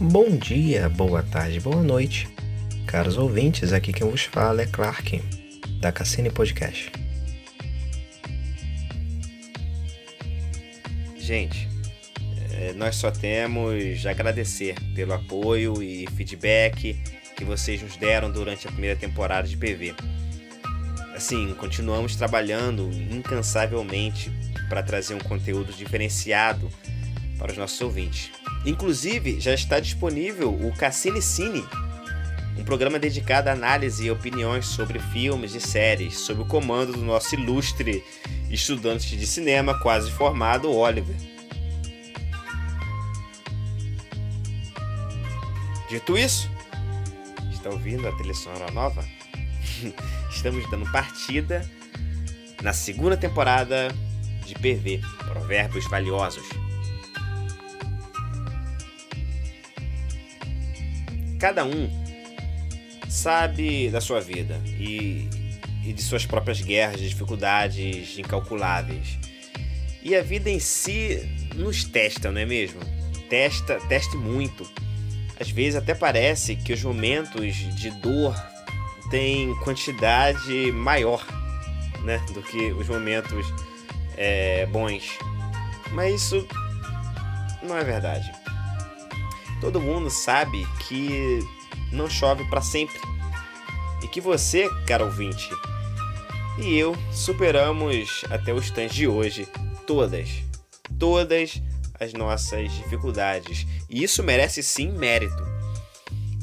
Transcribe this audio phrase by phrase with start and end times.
[0.00, 2.28] Bom dia, boa tarde, boa noite.
[2.86, 5.20] Caros ouvintes, aqui quem vos fala é Clark,
[5.80, 6.92] da Cassini Podcast.
[11.16, 11.68] Gente,
[12.52, 16.94] é, nós só temos agradecer pelo apoio e feedback
[17.36, 19.96] que vocês nos deram durante a primeira temporada de PV.
[21.12, 24.30] Assim, continuamos trabalhando incansavelmente
[24.68, 26.70] para trazer um conteúdo diferenciado
[27.36, 28.37] para os nossos ouvintes.
[28.64, 31.64] Inclusive, já está disponível o Cassini Cine,
[32.58, 37.04] um programa dedicado à análise e opiniões sobre filmes e séries, sob o comando do
[37.04, 38.04] nosso ilustre
[38.50, 41.16] estudante de cinema quase formado, Oliver.
[45.88, 46.50] Dito isso,
[47.50, 49.04] está ouvindo a trilha sonora nova?
[50.30, 51.68] Estamos dando partida
[52.62, 53.88] na segunda temporada
[54.44, 56.67] de PV, Provérbios Valiosos.
[61.38, 61.88] Cada um
[63.08, 65.28] sabe da sua vida e,
[65.84, 69.18] e de suas próprias guerras, dificuldades incalculáveis.
[70.02, 71.20] E a vida em si
[71.54, 72.80] nos testa, não é mesmo?
[73.28, 74.68] Testa, teste muito.
[75.38, 78.34] Às vezes até parece que os momentos de dor
[79.10, 81.24] têm quantidade maior,
[82.04, 83.46] né, do que os momentos
[84.16, 85.18] é, bons.
[85.92, 86.46] Mas isso
[87.62, 88.37] não é verdade.
[89.60, 91.40] Todo mundo sabe que
[91.92, 93.00] não chove para sempre.
[94.02, 95.50] E que você, cara ouvinte,
[96.58, 99.48] e eu superamos até o instante de hoje
[99.86, 100.28] todas,
[100.98, 101.62] todas
[101.98, 103.66] as nossas dificuldades.
[103.88, 105.46] E isso merece sim mérito.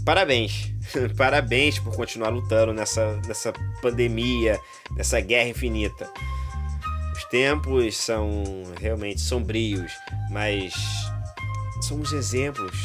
[0.05, 0.73] Parabéns!
[1.17, 4.59] Parabéns por continuar lutando nessa, nessa pandemia,
[4.91, 6.09] nessa guerra infinita.
[7.13, 8.43] Os tempos são
[8.79, 9.91] realmente sombrios,
[10.29, 10.73] mas
[11.81, 12.77] somos exemplos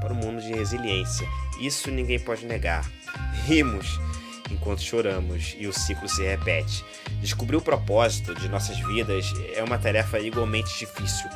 [0.00, 1.28] para o mundo de resiliência.
[1.60, 2.90] Isso ninguém pode negar.
[3.46, 3.98] Rimos
[4.50, 6.84] enquanto choramos e o ciclo se repete.
[7.20, 11.28] Descobrir o propósito de nossas vidas é uma tarefa igualmente difícil.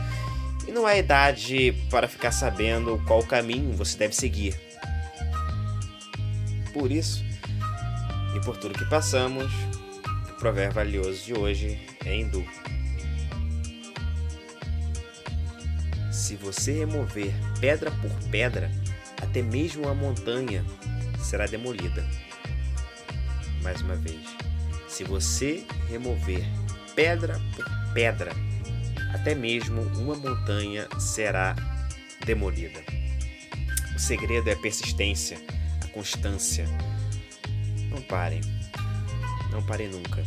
[0.66, 4.58] E não há idade para ficar sabendo qual caminho você deve seguir.
[6.72, 7.24] Por isso,
[8.34, 9.52] e por tudo que passamos,
[10.28, 12.44] o provérbio valioso de hoje é hindu.
[16.24, 18.70] Se você remover pedra por pedra,
[19.20, 20.64] até mesmo a montanha
[21.22, 22.02] será demolida.
[23.62, 24.22] Mais uma vez,
[24.88, 26.42] se você remover
[26.96, 28.32] pedra por pedra,
[29.12, 31.54] até mesmo uma montanha será
[32.24, 32.82] demolida.
[33.94, 35.36] O segredo é a persistência,
[35.84, 36.64] a constância.
[37.90, 38.40] Não parem.
[39.50, 40.24] Não parem nunca.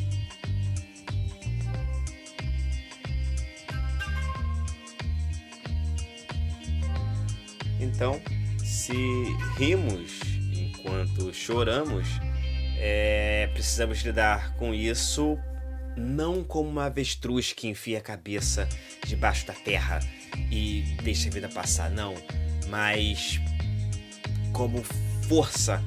[7.79, 8.21] Então,
[8.63, 8.93] se
[9.57, 10.19] rimos
[10.53, 12.07] enquanto choramos,
[12.79, 15.37] é, precisamos lidar com isso
[15.97, 18.69] não como uma avestruz que enfia a cabeça
[19.05, 19.99] debaixo da terra
[20.51, 22.13] e deixa a vida passar, não,
[22.69, 23.41] mas
[24.53, 24.83] como
[25.27, 25.83] força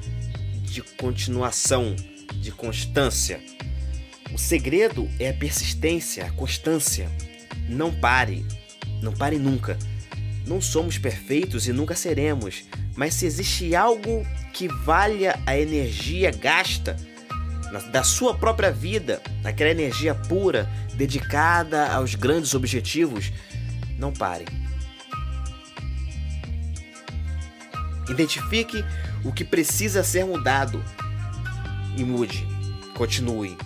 [0.63, 1.95] de continuação,
[2.35, 3.41] de constância.
[4.33, 7.09] O segredo é a persistência, a constância.
[7.67, 8.45] Não pare,
[9.01, 9.77] não pare nunca.
[10.45, 12.63] Não somos perfeitos e nunca seremos,
[12.95, 16.97] mas se existe algo que valha a energia gasta
[17.91, 23.31] da sua própria vida, aquela energia pura, dedicada aos grandes objetivos,
[23.97, 24.45] não pare.
[28.09, 28.83] Identifique
[29.23, 30.83] o que precisa ser mudado
[31.95, 32.45] e mude.
[32.95, 33.57] Continue.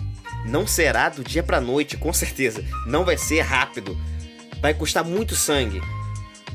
[0.46, 2.64] Não será do dia para noite, com certeza.
[2.86, 3.98] Não vai ser rápido.
[4.60, 5.80] Vai custar muito sangue,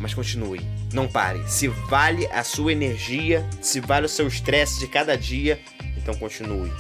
[0.02, 0.62] mas continue.
[0.92, 1.42] Não pare.
[1.48, 5.62] Se vale a sua energia, se vale o seu estresse de cada dia,
[5.98, 6.72] então continue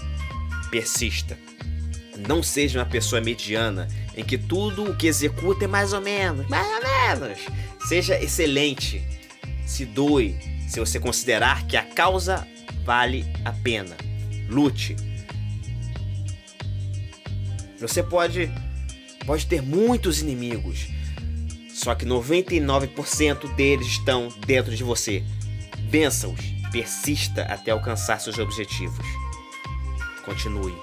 [0.71, 1.37] persista.
[2.27, 6.47] Não seja uma pessoa mediana em que tudo o que executa é mais ou menos,
[6.47, 7.39] mais ou menos.
[7.87, 9.03] Seja excelente.
[9.65, 12.47] Se doe se você considerar que a causa
[12.83, 13.95] vale a pena.
[14.47, 14.95] Lute.
[17.79, 18.49] Você pode
[19.25, 20.87] pode ter muitos inimigos,
[21.73, 25.23] só que 99% deles estão dentro de você.
[25.89, 26.39] Vença-os.
[26.71, 29.05] Persista até alcançar seus objetivos.
[30.23, 30.75] Continue.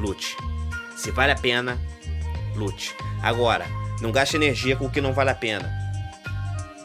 [0.00, 0.36] Lute.
[0.96, 1.80] Se vale a pena,
[2.54, 2.94] lute.
[3.22, 3.66] Agora,
[4.00, 5.72] não gaste energia com o que não vale a pena.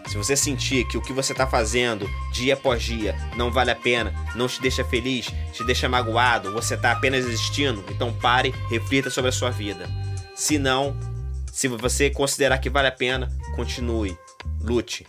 [0.08, 3.76] Se você sentir que o que você está fazendo dia após dia não vale a
[3.76, 9.12] pena, não te deixa feliz, te deixa magoado, você está apenas existindo, então pare, reflita
[9.12, 9.88] sobre a sua vida.
[10.34, 10.98] Se não,
[11.60, 14.18] se você considerar que vale a pena, continue,
[14.62, 15.06] lute.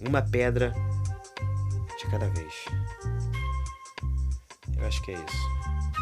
[0.00, 0.72] Uma pedra
[1.98, 2.54] de cada vez.
[4.76, 5.48] Eu acho que é isso.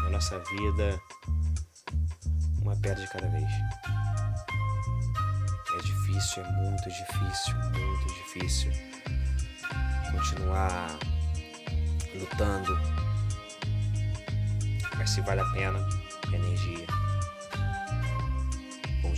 [0.03, 1.01] Na nossa vida,
[2.61, 3.49] uma pedra de cada vez.
[5.75, 8.71] É difícil, é muito difícil, muito difícil
[10.11, 10.99] continuar
[12.13, 12.79] lutando.
[14.95, 15.79] Mas se vale a pena,
[16.31, 17.02] energia.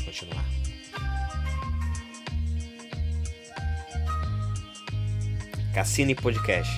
[0.05, 0.45] Continuar.
[5.73, 6.71] Cassine Podcast,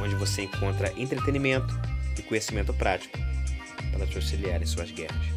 [0.00, 1.74] onde você encontra entretenimento
[2.16, 3.18] e conhecimento prático
[3.92, 5.33] para te auxiliar em suas guerras.